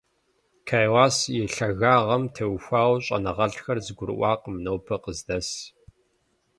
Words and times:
Кайлас 0.67 1.17
и 1.37 1.39
лъагагъым 1.53 2.23
теухуауэ 2.35 2.97
щӀэныгъэлӀхэр 3.05 3.77
зэгурыӀуакъым 3.85 4.55
нобэр 4.63 4.97
къыздэсым. 5.03 5.63